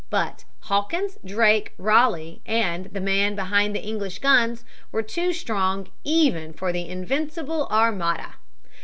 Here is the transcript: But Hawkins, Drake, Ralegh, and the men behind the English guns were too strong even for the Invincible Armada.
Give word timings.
But 0.09 0.45
Hawkins, 0.61 1.19
Drake, 1.23 1.73
Ralegh, 1.77 2.39
and 2.47 2.85
the 2.85 2.99
men 2.99 3.35
behind 3.35 3.75
the 3.75 3.85
English 3.85 4.17
guns 4.17 4.65
were 4.91 5.03
too 5.03 5.31
strong 5.31 5.89
even 6.03 6.53
for 6.53 6.73
the 6.73 6.89
Invincible 6.89 7.67
Armada. 7.67 8.33